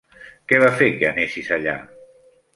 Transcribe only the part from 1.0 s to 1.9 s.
que anessis allà?